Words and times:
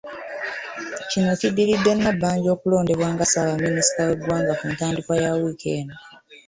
Kino 1.09 1.31
kiddiridde 1.39 1.91
Nabbanja 1.95 2.49
okulondebwa 2.55 3.07
nga 3.13 3.25
Ssaabaminisita 3.27 4.01
w’eggwanga 4.07 4.53
ku 4.59 4.65
ntandikwa 4.73 5.13
ya 5.23 5.31
wiiki 5.37 5.67
eno. 5.79 5.95